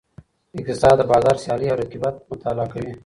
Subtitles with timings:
[0.59, 2.93] اقتصاد د بازار سیالۍ او رقیبت مطالعه کوي.